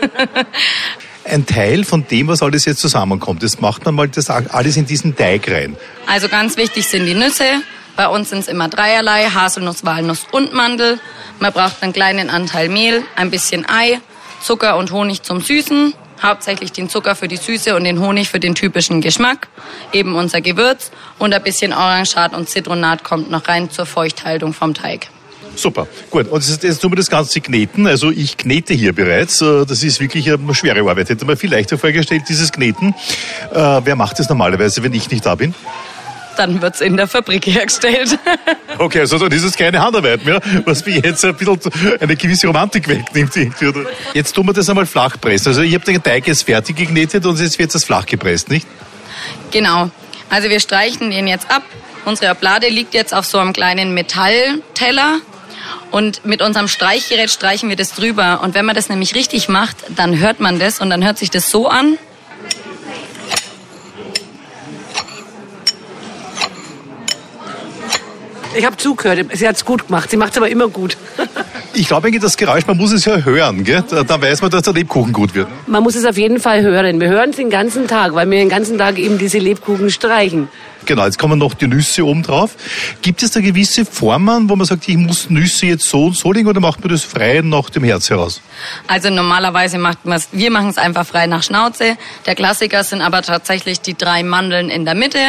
ein 1.27 1.45
Teil 1.45 1.83
von 1.83 2.07
dem, 2.07 2.27
was 2.27 2.41
alles 2.41 2.65
jetzt 2.65 2.79
zusammenkommt. 2.79 3.43
Das 3.43 3.59
macht 3.59 3.85
man 3.85 3.95
mal 3.95 4.07
das 4.07 4.29
alles 4.29 4.77
in 4.77 4.85
diesen 4.85 5.15
Teig 5.15 5.49
rein. 5.49 5.75
Also 6.07 6.29
ganz 6.29 6.57
wichtig 6.57 6.87
sind 6.87 7.05
die 7.05 7.13
Nüsse. 7.13 7.61
Bei 7.95 8.07
uns 8.07 8.29
sind 8.29 8.39
es 8.39 8.47
immer 8.47 8.69
dreierlei, 8.69 9.25
Haselnuss, 9.25 9.83
Walnuss 9.83 10.25
und 10.31 10.53
Mandel. 10.53 10.99
Man 11.39 11.51
braucht 11.51 11.81
einen 11.81 11.93
kleinen 11.93 12.29
Anteil 12.29 12.69
Mehl, 12.69 13.03
ein 13.15 13.31
bisschen 13.31 13.65
Ei, 13.67 13.99
Zucker 14.41 14.77
und 14.77 14.91
Honig 14.91 15.23
zum 15.23 15.41
Süßen. 15.41 15.93
Hauptsächlich 16.21 16.71
den 16.71 16.89
Zucker 16.89 17.15
für 17.15 17.27
die 17.27 17.37
Süße 17.37 17.75
und 17.75 17.83
den 17.83 17.99
Honig 17.99 18.29
für 18.29 18.39
den 18.39 18.55
typischen 18.55 19.01
Geschmack. 19.01 19.47
Eben 19.93 20.15
unser 20.15 20.41
Gewürz 20.41 20.91
und 21.19 21.33
ein 21.33 21.43
bisschen 21.43 21.73
Orangat 21.73 22.33
und 22.33 22.49
Zitronat 22.49 23.03
kommt 23.03 23.29
noch 23.29 23.47
rein 23.47 23.69
zur 23.69 23.85
Feuchthaltung 23.85 24.53
vom 24.53 24.73
Teig. 24.73 25.07
Super, 25.57 25.87
gut. 26.11 26.27
Und 26.27 26.47
jetzt, 26.47 26.81
tun 26.81 26.91
wir 26.91 26.95
das 26.95 27.09
Ganze 27.09 27.41
kneten. 27.41 27.87
Also 27.87 28.11
ich 28.11 28.37
knete 28.37 28.73
hier 28.73 28.93
bereits. 28.93 29.41
Äh, 29.41 29.65
das 29.65 29.83
ist 29.83 29.99
wirklich 29.99 30.31
eine 30.31 30.53
schwere 30.53 30.87
Arbeit. 30.87 31.09
Hätte 31.09 31.25
man 31.25 31.35
viel 31.35 31.51
leichter 31.51 31.77
vorgestellt, 31.77 32.23
dieses 32.29 32.51
Kneten. 32.51 32.93
Äh, 33.51 33.81
wer 33.83 33.95
macht 33.95 34.19
das 34.19 34.29
normalerweise, 34.29 34.83
wenn 34.83 34.93
ich 34.93 35.09
nicht 35.09 35.25
da 35.25 35.33
bin? 35.33 35.55
Dann 36.37 36.61
wird 36.61 36.75
es 36.75 36.81
in 36.81 36.95
der 36.95 37.07
Fabrik 37.07 37.47
hergestellt. 37.47 38.19
okay, 38.77 38.99
also 38.99 39.17
dann 39.17 39.31
ist 39.31 39.43
es 39.43 39.55
keine 39.55 39.81
Handarbeit 39.81 40.23
mehr, 40.23 40.39
was 40.65 40.85
mir 40.85 40.99
jetzt 40.99 41.25
ein 41.25 41.35
bisschen 41.35 41.59
eine 41.99 42.15
gewisse 42.15 42.45
Romantik 42.45 42.87
wegnimmt. 42.87 43.33
Jetzt 44.13 44.33
tun 44.33 44.45
wir 44.45 44.53
das 44.53 44.69
einmal 44.69 44.85
flach 44.85 45.19
pressen. 45.19 45.47
Also 45.47 45.61
ich 45.61 45.73
habe 45.73 45.83
den 45.83 46.03
Teig 46.03 46.27
jetzt 46.27 46.43
fertig 46.43 46.75
geknetet 46.75 47.25
und 47.25 47.39
jetzt 47.39 47.57
wird 47.57 47.73
das 47.73 47.83
flach 47.83 48.05
gepresst, 48.05 48.49
nicht? 48.51 48.67
Genau. 49.49 49.89
Also 50.29 50.49
wir 50.49 50.59
streichen 50.59 51.09
den 51.09 51.27
jetzt 51.27 51.49
ab. 51.49 51.63
Unsere 52.05 52.31
Oblade 52.31 52.69
liegt 52.69 52.93
jetzt 52.93 53.15
auf 53.15 53.25
so 53.25 53.39
einem 53.39 53.51
kleinen 53.51 53.95
Metallteller 53.95 55.19
und 55.91 56.25
mit 56.25 56.41
unserem 56.41 56.67
Streichgerät 56.67 57.29
streichen 57.29 57.69
wir 57.69 57.75
das 57.75 57.93
drüber. 57.93 58.41
Und 58.43 58.53
wenn 58.53 58.65
man 58.65 58.75
das 58.75 58.89
nämlich 58.89 59.15
richtig 59.15 59.49
macht, 59.49 59.77
dann 59.89 60.17
hört 60.19 60.39
man 60.39 60.59
das 60.59 60.79
und 60.79 60.89
dann 60.89 61.03
hört 61.03 61.17
sich 61.17 61.29
das 61.29 61.49
so 61.49 61.67
an. 61.67 61.97
Ich 68.55 68.65
habe 68.65 68.77
zugehört. 68.77 69.27
Sie 69.33 69.47
hat 69.47 69.55
es 69.55 69.65
gut 69.65 69.87
gemacht. 69.87 70.09
Sie 70.09 70.17
macht 70.17 70.31
es 70.31 70.37
aber 70.37 70.49
immer 70.49 70.67
gut. 70.67 70.97
Ich 71.73 71.87
glaube 71.87 72.11
das 72.19 72.37
Geräusch, 72.37 72.65
man 72.65 72.77
muss 72.77 72.91
es 72.91 73.05
ja 73.05 73.17
hören, 73.17 73.63
gell? 73.63 73.83
Dann 73.89 74.21
weiß 74.21 74.41
man, 74.41 74.49
dass 74.49 74.63
der 74.63 74.73
Lebkuchen 74.73 75.13
gut 75.13 75.35
wird. 75.35 75.47
Man 75.67 75.83
muss 75.83 75.95
es 75.95 76.05
auf 76.05 76.17
jeden 76.17 76.39
Fall 76.39 76.61
hören. 76.63 76.99
Wir 76.99 77.09
hören 77.09 77.29
es 77.29 77.35
den 77.35 77.49
ganzen 77.49 77.87
Tag, 77.87 78.15
weil 78.15 78.29
wir 78.29 78.39
den 78.39 78.49
ganzen 78.49 78.77
Tag 78.77 78.97
eben 78.97 79.17
diese 79.17 79.37
Lebkuchen 79.37 79.91
streichen. 79.91 80.47
Genau, 80.87 81.05
jetzt 81.05 81.19
kommen 81.19 81.37
noch 81.37 81.53
die 81.53 81.67
Nüsse 81.67 82.05
oben 82.05 82.23
drauf. 82.23 82.55
Gibt 83.01 83.21
es 83.21 83.31
da 83.31 83.41
gewisse 83.41 83.85
Formen, 83.85 84.49
wo 84.49 84.55
man 84.55 84.65
sagt, 84.65 84.87
ich 84.87 84.95
muss 84.95 85.29
Nüsse 85.29 85.65
jetzt 85.67 85.89
so 85.89 86.05
und 86.05 86.15
so 86.15 86.31
legen 86.31 86.47
oder 86.47 86.61
macht 86.61 86.79
man 86.79 86.89
das 86.89 87.03
frei 87.03 87.41
nach 87.43 87.69
dem 87.69 87.83
Herz 87.83 88.09
heraus? 88.09 88.41
Also 88.87 89.09
normalerweise 89.09 89.77
macht 89.77 90.05
man 90.05 90.17
es, 90.17 90.29
wir 90.31 90.49
machen 90.49 90.69
es 90.69 90.77
einfach 90.77 91.05
frei 91.05 91.27
nach 91.27 91.43
Schnauze. 91.43 91.97
Der 92.25 92.35
Klassiker 92.35 92.83
sind 92.85 93.01
aber 93.01 93.21
tatsächlich 93.21 93.81
die 93.81 93.97
drei 93.97 94.23
Mandeln 94.23 94.69
in 94.69 94.85
der 94.85 94.95
Mitte. 94.95 95.19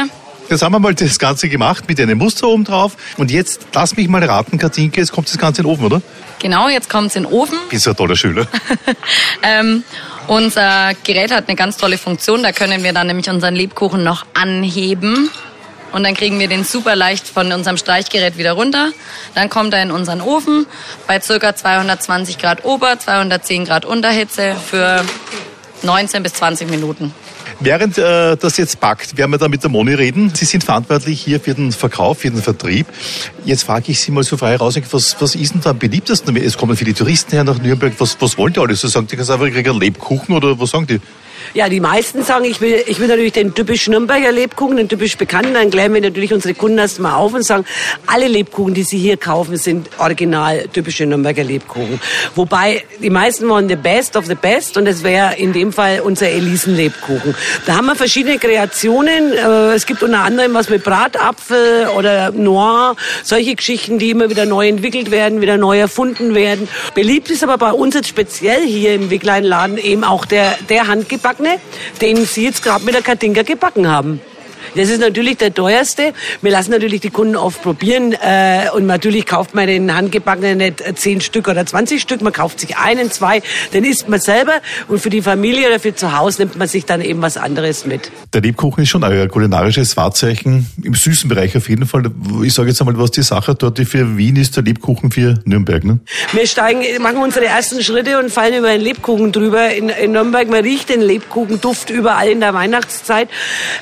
Jetzt 0.51 0.63
haben 0.63 0.73
wir 0.73 0.79
mal 0.79 0.95
das 0.95 1.19
Ganze 1.19 1.49
gemacht 1.49 1.85
mit 1.89 2.01
einem 2.01 2.17
Muster 2.17 2.49
oben 2.49 2.65
drauf. 2.65 2.97
Und 3.19 3.31
jetzt 3.31 3.67
lass 3.75 3.97
mich 3.97 4.09
mal 4.09 4.25
raten, 4.25 4.57
Katinke, 4.57 5.01
jetzt 5.01 5.13
kommt 5.13 5.29
das 5.29 5.37
Ganze 5.37 5.61
in 5.61 5.67
den 5.67 5.73
Ofen, 5.73 5.85
oder? 5.85 6.01
Genau, 6.39 6.69
jetzt 6.69 6.89
kommt 6.89 7.09
es 7.09 7.17
in 7.17 7.25
den 7.25 7.33
Ofen. 7.33 7.59
Bist 7.69 7.87
ein 7.87 7.97
toller 7.97 8.17
Schüler. 8.17 8.47
ähm, 9.43 9.85
unser 10.27 10.93
Gerät 11.05 11.33
hat 11.33 11.49
eine 11.49 11.57
ganz 11.57 11.77
tolle 11.77 11.99
Funktion. 11.99 12.43
Da 12.43 12.53
können 12.53 12.83
wir 12.83 12.95
dann 12.95 13.09
nämlich 13.09 13.29
unseren 13.29 13.57
Lebkuchen 13.57 14.03
noch 14.03 14.25
anheben. 14.33 15.31
Und 15.93 16.05
dann 16.05 16.15
kriegen 16.15 16.39
wir 16.39 16.49
den 16.49 16.65
super 16.65 16.97
leicht 16.97 17.27
von 17.27 17.53
unserem 17.53 17.77
Streichgerät 17.77 18.39
wieder 18.39 18.53
runter. 18.53 18.91
Dann 19.35 19.51
kommt 19.51 19.75
er 19.75 19.83
in 19.83 19.91
unseren 19.91 20.21
Ofen 20.21 20.67
bei 21.07 21.19
ca. 21.19 21.57
220 21.57 22.39
Grad 22.39 22.65
Ober, 22.65 22.99
210 22.99 23.65
Grad 23.67 23.85
Unterhitze 23.85 24.55
für 24.55 25.05
19 25.83 26.23
bis 26.23 26.35
20 26.35 26.71
Minuten. 26.71 27.15
Während 27.61 27.99
äh, 27.99 28.37
das 28.37 28.57
jetzt 28.57 28.79
packt, 28.79 29.17
werden 29.17 29.33
wir 29.33 29.39
da 29.39 29.49
mit 29.49 29.65
der 29.65 29.71
Moni 29.71 29.93
reden. 29.93 30.33
Sie 30.33 30.45
sind 30.45 30.63
verantwortlich 30.63 31.21
hier 31.21 31.41
für 31.41 31.55
den 31.55 31.73
Verkauf, 31.73 32.19
für 32.19 32.31
den 32.31 32.41
Vertrieb. 32.41 32.87
Jetzt 33.45 33.65
frage 33.65 33.91
ich 33.91 34.01
Sie 34.01 34.13
mal 34.13 34.23
so 34.23 34.37
frei 34.37 34.55
raus, 34.55 34.79
was, 34.93 35.21
was 35.21 35.35
ist 35.35 35.55
denn 35.55 35.61
da 35.61 35.71
am 35.71 35.79
beliebtesten? 35.79 36.37
Es 36.37 36.57
kommen 36.57 36.77
viele 36.77 36.95
Touristen 36.95 37.33
her 37.33 37.43
nach 37.43 37.61
Nürnberg. 37.61 37.93
Was, 37.99 38.17
was 38.21 38.39
wollen 38.39 38.53
die 38.53 38.61
alle? 38.61 38.77
So 38.77 38.87
sagen 38.87 39.09
die 39.09 39.17
ganz 39.17 39.29
einfach, 39.29 39.47
ich 39.47 39.55
kriege 39.55 39.71
einen 39.71 39.81
Lebkuchen 39.81 40.37
oder 40.37 40.59
was 40.61 40.71
sagen 40.71 40.87
die? 40.87 41.01
Ja, 41.55 41.69
die 41.69 41.81
meisten 41.81 42.23
sagen, 42.23 42.45
ich 42.45 42.61
will, 42.61 42.83
ich 42.87 43.01
will 43.01 43.09
natürlich 43.09 43.33
den 43.33 43.55
typisch 43.55 43.89
Nürnberger 43.89 44.33
Lebkuchen, 44.33 44.77
den 44.77 44.89
typisch 44.89 45.17
bekannten. 45.17 45.55
Dann 45.55 45.71
klären 45.71 45.95
wir 45.95 46.01
natürlich 46.01 46.33
unsere 46.33 46.55
Kunden 46.55 46.79
erstmal 46.79 47.15
auf 47.15 47.33
und 47.35 47.43
sagen, 47.43 47.65
alle 48.07 48.29
Lebkuchen, 48.29 48.75
die 48.75 48.83
sie 48.83 48.99
hier 48.99 49.17
kaufen, 49.17 49.57
sind 49.57 49.89
original 49.99 50.69
typische 50.73 51.07
Nürnberger 51.07 51.45
Lebkuchen. 51.45 52.01
Wobei 52.35 52.85
die 53.03 53.11
meisten 53.11 53.49
wollen 53.49 53.69
the 53.69 53.77
best 53.77 54.17
of 54.17 54.27
the 54.27 54.35
best 54.35 54.77
und 54.77 54.85
das 54.85 55.03
wäre 55.03 55.37
in 55.37 55.53
dem 55.53 55.73
Fall 55.73 56.01
unser 56.01 56.29
Elisen-Lebkuchen. 56.29 57.35
Da 57.67 57.77
haben 57.77 57.87
wir 57.87 57.97
verschiedene 57.97 58.39
Kreationen. 58.39 59.33
Äh, 59.33 59.75
es 59.75 59.87
gibt 59.87 60.03
unter 60.03 60.21
anderem 60.21 60.55
was 60.55 60.69
mit 60.69 60.85
Bratapfel 60.85 61.89
oder 61.97 62.31
Noir, 62.33 62.97
solche 63.23 63.55
Geschichten, 63.55 63.99
die 63.99 64.11
immer 64.11 64.31
wieder 64.31 64.45
neu 64.45 64.69
entwickelt 64.69 65.11
werden, 65.11 65.41
wieder 65.41 65.57
neu 65.57 65.79
erfunden 65.79 66.35
werden. 66.35 66.69
Beliebt 66.95 67.31
ist 67.31 67.43
aber 67.43 67.59
bei 67.59 67.73
uns 67.73 67.95
jetzt 67.95 68.09
speziell 68.09 68.67
hier 68.67 68.95
im 68.95 69.11
Wicklein-Laden 69.11 69.79
eben 69.79 70.05
auch 70.05 70.25
der, 70.25 70.57
der 70.69 70.87
handgebackene 70.87 71.38
Backne, 71.39 71.61
den 72.01 72.25
Sie 72.25 72.45
jetzt 72.45 72.63
gerade 72.63 72.85
mit 72.85 72.95
der 72.95 73.03
Katinka 73.03 73.43
gebacken 73.43 73.89
haben. 73.89 74.21
Das 74.75 74.89
ist 74.89 75.01
natürlich 75.01 75.37
der 75.39 75.55
teuerste. 75.55 76.13
Wir 76.43 76.51
lassen 76.51 76.71
natürlich 76.71 77.01
die 77.01 77.11
Kunden 77.11 77.37
oft 77.37 77.63
probieren 77.63 78.13
äh, 78.13 78.67
und 78.75 78.87
natürlich 78.87 79.27
kauft 79.27 79.55
man 79.55 79.67
den 79.67 79.95
handgebackenen 79.95 80.59
nicht 80.59 80.83
10 80.95 81.21
Stück 81.21 81.49
oder 81.49 81.65
20 81.65 82.01
Stück. 82.01 82.23
Man 82.23 82.33
kauft 82.33 82.61
sich 82.61 82.77
einen, 82.77 83.11
zwei, 83.11 83.43
den 83.73 83.85
isst 83.85 84.09
man 84.09 84.21
selber 84.21 84.55
und 84.89 85.01
für 85.01 85.11
die 85.11 85.23
Familie 85.23 85.69
oder 85.69 85.81
für 85.81 85.95
zu 85.95 86.17
Hause 86.17 86.43
nimmt 86.43 86.57
man 86.57 86.69
sich 86.69 86.85
dann 86.85 87.01
eben 87.01 87.23
was 87.23 87.37
anderes 87.37 87.87
mit. 87.87 88.11
Der 88.33 88.41
Lebkuchen 88.41 88.83
ist 88.83 88.91
schon 88.91 89.05
euer 89.05 89.27
kulinarisches 89.29 89.97
Wahrzeichen 89.97 90.67
im 90.83 90.95
süßen 90.95 91.29
Bereich 91.29 91.57
auf 91.57 91.69
jeden 91.69 91.87
Fall. 91.87 92.05
Ich 92.43 92.55
sage 92.55 92.69
jetzt 92.69 92.81
einmal, 92.81 92.99
was 92.99 93.11
die 93.11 93.23
Sache 93.23 93.55
dort 93.55 93.79
für 93.79 94.17
Wien 94.17 94.37
ist, 94.37 94.57
der 94.57 94.65
Lebkuchen 94.65 95.11
für 95.11 95.41
Nürnberg. 95.45 95.85
Ne? 95.85 96.01
Wir 96.33 96.47
steigen, 96.47 96.81
machen 97.03 97.19
unsere 97.19 97.47
ersten 97.47 97.83
Schritte 97.83 98.19
und 98.19 98.31
fallen 98.31 98.55
über 98.55 98.69
den 98.69 98.81
Lebkuchen 98.81 99.33
drüber 99.33 99.71
in, 99.71 99.89
in 99.89 100.13
Nürnberg. 100.13 100.49
Man 100.49 100.63
riecht 100.63 100.89
den 100.89 101.01
Lebkuchenduft 101.01 101.91
überall 101.91 102.29
in 102.29 102.41
der 102.41 102.55
Weihnachtszeit. 102.55 103.29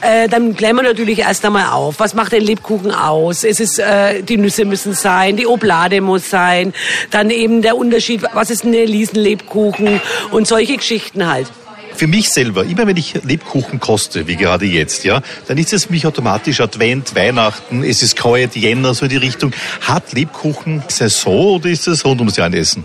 Äh, 0.01 0.29
dann 0.29 0.55
wir 0.77 0.83
natürlich 0.83 1.21
erst 1.21 1.45
einmal 1.45 1.71
auf. 1.73 1.99
Was 1.99 2.15
macht 2.15 2.33
den 2.33 2.43
Lebkuchen 2.43 2.93
aus? 2.93 3.45
Es 3.45 3.61
ist, 3.61 3.79
äh, 3.79 4.23
die 4.23 4.37
Nüsse 4.37 4.65
müssen 4.65 4.95
sein, 4.95 5.37
die 5.37 5.47
Oblade 5.47 6.01
muss 6.01 6.31
sein, 6.31 6.73
dann 7.11 7.31
eben 7.31 7.63
der 7.63 7.77
Unterschied, 7.77 8.23
was 8.33 8.51
ist 8.51 8.65
ein 8.65 8.75
Elisenlebkuchen 8.75 10.01
und 10.31 10.47
solche 10.47 10.77
Geschichten 10.77 11.27
halt 11.27 11.49
für 11.97 12.07
mich 12.07 12.31
selber, 12.31 12.65
immer 12.65 12.87
wenn 12.87 12.97
ich 12.97 13.15
Lebkuchen 13.25 13.81
koste, 13.81 14.27
wie 14.27 14.37
gerade 14.37 14.67
jetzt, 14.67 15.05
ja, 15.05 15.23
dann 15.49 15.57
ist 15.57 15.73
es 15.73 15.87
für 15.87 15.93
mich 15.93 16.07
automatisch 16.07 16.61
Advent, 16.61 17.15
Weihnachten, 17.15 17.83
es 17.83 18.03
ist 18.03 18.17
kalt, 18.17 18.55
Jänner, 18.55 18.93
so 18.95 19.07
die 19.07 19.17
Richtung. 19.17 19.53
Hat 19.81 20.13
Lebkuchen 20.13 20.83
Saison 20.89 21.57
oder 21.57 21.71
ist 21.71 21.89
es 21.89 22.05
rund 22.05 22.21
ums 22.21 22.37
Jahr 22.37 22.49
ein 22.49 22.55
Essen? 22.55 22.85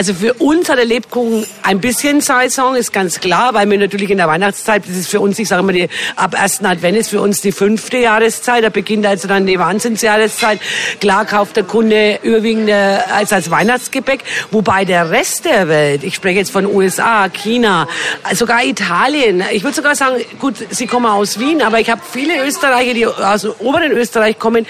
Also 0.00 0.14
für 0.14 0.32
uns 0.32 0.70
hat 0.70 0.78
der 0.78 0.86
Lebkuchen 0.86 1.44
ein 1.62 1.78
bisschen 1.78 2.22
Saison, 2.22 2.74
ist 2.74 2.90
ganz 2.90 3.20
klar, 3.20 3.52
weil 3.52 3.68
wir 3.68 3.76
natürlich 3.76 4.08
in 4.08 4.16
der 4.16 4.28
Weihnachtszeit, 4.28 4.82
das 4.88 4.96
ist 4.96 5.08
für 5.08 5.20
uns, 5.20 5.38
ich 5.38 5.46
sage 5.46 5.60
immer, 5.60 5.74
die, 5.74 5.90
ab 6.16 6.34
ersten 6.34 6.64
Advent 6.64 6.96
ist 6.96 7.10
für 7.10 7.20
uns 7.20 7.42
die 7.42 7.52
fünfte 7.52 7.98
Jahreszeit, 7.98 8.64
da 8.64 8.70
beginnt 8.70 9.04
also 9.04 9.28
dann 9.28 9.44
die 9.44 9.58
Wahnsinnsjahreszeit. 9.58 10.58
Klar 11.02 11.26
kauft 11.26 11.56
der 11.56 11.64
Kunde 11.64 12.18
überwiegend 12.22 12.70
äh, 12.70 13.00
als, 13.12 13.34
als 13.34 13.50
Weihnachtsgebäck, 13.50 14.24
wobei 14.50 14.86
der 14.86 15.10
Rest 15.10 15.44
der 15.44 15.68
Welt, 15.68 16.02
ich 16.02 16.14
spreche 16.14 16.38
jetzt 16.38 16.50
von 16.50 16.64
USA, 16.64 17.28
China, 17.28 17.86
sogar 18.32 18.64
Italien, 18.64 19.44
ich 19.52 19.64
würde 19.64 19.76
sogar 19.76 19.96
sagen, 19.96 20.16
gut, 20.38 20.54
sie 20.70 20.86
kommen 20.86 21.04
aus 21.04 21.38
Wien, 21.38 21.60
aber 21.60 21.78
ich 21.78 21.90
habe 21.90 22.00
viele 22.10 22.42
Österreicher, 22.46 22.94
die 22.94 23.04
aus 23.04 23.42
dem 23.42 23.52
oberen 23.58 23.92
Österreich 23.92 24.38
kommen, 24.38 24.64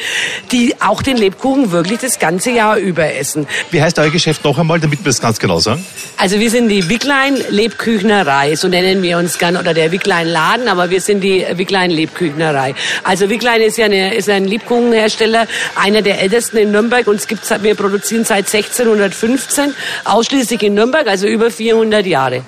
die 0.50 0.74
auch 0.80 1.02
den 1.02 1.16
Lebkuchen 1.16 1.70
wirklich 1.70 2.00
das 2.00 2.18
ganze 2.18 2.50
Jahr 2.50 2.78
über 2.78 3.14
essen. 3.14 3.46
Wie 3.70 3.80
heißt 3.80 3.96
euer 4.00 4.10
Geschäft 4.10 4.42
noch 4.42 4.58
einmal, 4.58 4.80
damit 4.80 5.04
wir 5.04 5.19
das 5.20 5.22
ganz 5.22 5.38
genau 5.38 5.58
sagen? 5.58 5.84
Also 6.16 6.38
wir 6.38 6.50
sind 6.50 6.68
die 6.68 6.88
Wicklein 6.88 7.36
Lebküchnerei, 7.50 8.56
so 8.56 8.68
nennen 8.68 9.02
wir 9.02 9.18
uns 9.18 9.38
gern, 9.38 9.56
oder 9.56 9.74
der 9.74 9.92
Wicklein 9.92 10.26
Laden, 10.26 10.68
aber 10.68 10.90
wir 10.90 11.00
sind 11.00 11.20
die 11.20 11.46
Wicklein 11.54 11.90
Lebküchnerei. 11.90 12.74
Also 13.04 13.28
Wicklein 13.28 13.60
ist 13.60 13.78
ja 13.78 13.86
eine, 13.86 14.14
ist 14.14 14.28
ein 14.28 14.44
Lebkuchenhersteller, 14.44 15.46
einer 15.76 16.02
der 16.02 16.20
ältesten 16.20 16.58
in 16.58 16.72
Nürnberg. 16.72 17.06
Uns 17.06 17.26
gibt's, 17.26 17.50
wir 17.62 17.74
produzieren 17.74 18.24
seit 18.24 18.52
1615, 18.52 19.74
ausschließlich 20.04 20.62
in 20.62 20.74
Nürnberg, 20.74 21.06
also 21.06 21.26
über 21.26 21.50
400 21.50 22.06
Jahre. 22.06 22.42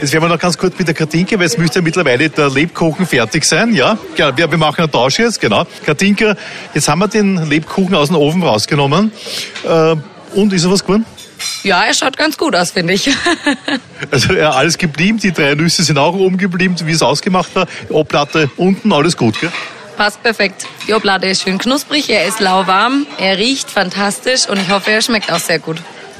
Jetzt 0.00 0.12
werden 0.12 0.24
wir 0.24 0.28
noch 0.28 0.38
ganz 0.38 0.58
kurz 0.58 0.78
mit 0.78 0.86
der 0.86 0.94
Katinka, 0.94 1.38
weil 1.38 1.46
es 1.46 1.56
müsste 1.56 1.78
ja 1.78 1.82
mittlerweile 1.82 2.28
der 2.28 2.50
Lebkuchen 2.50 3.06
fertig 3.06 3.44
sein, 3.44 3.74
ja? 3.74 3.96
Genau, 4.16 4.36
wir, 4.36 4.50
wir 4.50 4.58
machen 4.58 4.82
einen 4.82 4.92
Tausch 4.92 5.18
jetzt, 5.18 5.40
genau. 5.40 5.64
Katinka, 5.86 6.36
jetzt 6.74 6.88
haben 6.88 6.98
wir 6.98 7.08
den 7.08 7.48
Lebkuchen 7.48 7.94
aus 7.94 8.08
dem 8.08 8.16
Ofen 8.16 8.42
rausgenommen. 8.42 9.12
Äh, 9.66 9.96
und 10.34 10.52
ist 10.52 10.64
er 10.64 10.70
was 10.70 10.82
geworden? 10.82 11.06
Ja, 11.62 11.84
er 11.84 11.94
schaut 11.94 12.16
ganz 12.16 12.36
gut 12.36 12.54
aus, 12.54 12.70
finde 12.72 12.94
ich. 12.94 13.10
also 14.10 14.32
ja, 14.32 14.50
alles 14.50 14.78
geblieben, 14.78 15.18
die 15.18 15.32
drei 15.32 15.54
Nüsse 15.54 15.82
sind 15.82 15.98
auch 15.98 16.14
oben 16.14 16.38
geblieben, 16.38 16.76
wie 16.84 16.92
es 16.92 17.02
ausgemacht 17.02 17.54
war. 17.54 17.66
Oblatte 17.90 18.50
unten, 18.56 18.92
alles 18.92 19.16
gut, 19.16 19.40
gell? 19.40 19.52
Passt 19.96 20.22
perfekt. 20.22 20.66
Die 20.86 20.94
Oblate 20.94 21.26
ist 21.26 21.42
schön 21.42 21.58
knusprig, 21.58 22.08
er 22.08 22.26
ist 22.26 22.38
lauwarm, 22.38 23.06
er 23.18 23.36
riecht 23.36 23.68
fantastisch 23.68 24.48
und 24.48 24.60
ich 24.60 24.68
hoffe, 24.70 24.92
er 24.92 25.02
schmeckt 25.02 25.32
auch 25.32 25.40
sehr 25.40 25.58
gut. 25.58 25.78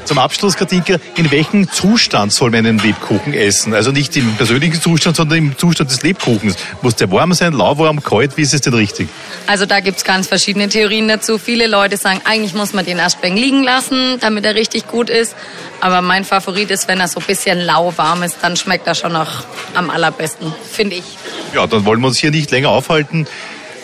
Zum 0.09 0.19
Abschluss, 0.19 0.57
Katinka, 0.57 0.97
in 1.17 1.31
welchem 1.31 1.71
Zustand 1.71 2.33
soll 2.33 2.49
man 2.49 2.65
einen 2.65 2.79
Lebkuchen 2.79 3.35
essen? 3.35 3.75
Also 3.75 3.93
nicht 3.93 4.17
im 4.17 4.37
persönlichen 4.37 4.81
Zustand, 4.81 5.17
sondern 5.17 5.37
im 5.37 5.59
Zustand 5.59 5.91
des 5.91 6.03
Lebkuchens. 6.03 6.57
Muss 6.81 6.97
der 6.97 7.13
warm 7.13 7.35
sein, 7.35 7.53
lauwarm, 7.53 8.03
kalt? 8.03 8.39
Wie 8.39 8.41
ist 8.41 8.55
es 8.55 8.63
denn 8.63 8.73
richtig? 8.73 9.11
Also 9.47 9.67
da 9.67 9.81
gibt 9.81 9.99
es 9.99 10.05
ganz 10.05 10.27
verschiedene 10.27 10.71
Theorien 10.71 11.09
dazu. 11.09 11.37
Viele 11.37 11.67
Leute 11.67 11.99
sagen, 11.99 12.23
eigentlich 12.25 12.55
muss 12.55 12.73
man 12.73 12.87
den 12.87 12.97
erst 12.97 13.19
liegen 13.23 13.63
lassen, 13.63 14.19
damit 14.21 14.47
er 14.47 14.55
richtig 14.55 14.89
gut 14.89 15.11
ist. 15.11 15.37
Aber 15.83 16.01
mein 16.01 16.25
Favorit 16.25 16.71
ist, 16.71 16.89
wenn 16.89 17.01
er 17.01 17.09
so 17.09 17.21
ein 17.21 17.27
bisschen 17.27 17.61
lauwarm 17.61 18.23
ist, 18.23 18.39
dann 18.41 18.57
schmeckt 18.57 18.87
er 18.87 18.95
schon 18.95 19.13
noch 19.13 19.45
am 19.75 19.91
allerbesten, 19.91 20.55
finde 20.73 20.97
ich. 20.97 21.05
Ja, 21.55 21.67
dann 21.67 21.85
wollen 21.85 22.01
wir 22.01 22.07
uns 22.07 22.17
hier 22.17 22.31
nicht 22.31 22.51
länger 22.51 22.71
aufhalten 22.71 23.27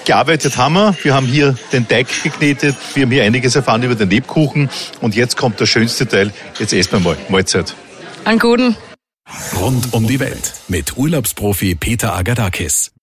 gearbeitet 0.04 0.56
haben 0.56 0.74
wir. 0.74 0.96
Wir 1.02 1.14
haben 1.14 1.26
hier 1.26 1.56
den 1.72 1.88
Teig 1.88 2.06
geknetet. 2.22 2.76
Wir 2.94 3.04
haben 3.04 3.10
hier 3.10 3.24
einiges 3.24 3.56
erfahren 3.56 3.82
über 3.82 3.94
den 3.94 4.10
Lebkuchen. 4.10 4.70
Und 5.00 5.14
jetzt 5.14 5.36
kommt 5.36 5.60
der 5.60 5.66
schönste 5.66 6.06
Teil. 6.06 6.32
Jetzt 6.58 6.72
essen 6.72 6.92
wir 6.92 7.00
mal. 7.00 7.16
Mahlzeit. 7.28 7.74
An 8.24 8.38
guten. 8.38 8.76
Rund 9.56 9.92
um 9.92 10.06
die 10.06 10.20
Welt 10.20 10.54
mit 10.68 10.96
Urlaubsprofi 10.96 11.74
Peter 11.74 12.14
Agadakis. 12.14 12.90